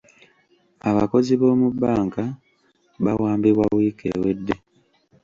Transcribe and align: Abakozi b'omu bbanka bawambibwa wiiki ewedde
Abakozi 0.89 1.33
b'omu 1.39 1.67
bbanka 1.75 2.23
bawambibwa 3.03 3.65
wiiki 3.75 4.05
ewedde 4.15 4.55